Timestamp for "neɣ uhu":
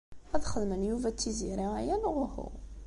1.97-2.47